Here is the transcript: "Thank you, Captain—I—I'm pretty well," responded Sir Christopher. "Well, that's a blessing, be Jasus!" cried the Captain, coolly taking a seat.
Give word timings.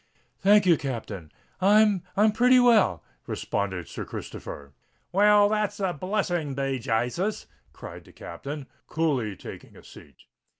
"Thank 0.39 0.65
you, 0.65 0.77
Captain—I—I'm 0.79 2.31
pretty 2.31 2.59
well," 2.59 3.03
responded 3.27 3.87
Sir 3.87 4.03
Christopher. 4.03 4.73
"Well, 5.11 5.47
that's 5.47 5.79
a 5.79 5.93
blessing, 5.93 6.55
be 6.55 6.79
Jasus!" 6.79 7.45
cried 7.71 8.05
the 8.05 8.11
Captain, 8.11 8.65
coolly 8.87 9.35
taking 9.35 9.77
a 9.77 9.83
seat. 9.83 10.23